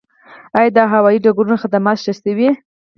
[0.57, 2.49] آیا د هوایي ډګرونو خدمات ښه شوي؟